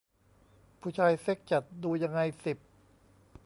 [0.79, 2.57] ผู้ชายเซ็กส์จัด ดูยังไง สิบ